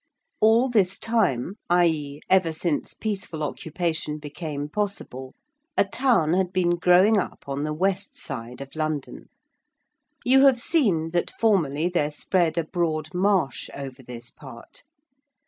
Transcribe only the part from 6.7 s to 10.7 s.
growing up on the west side of London. You have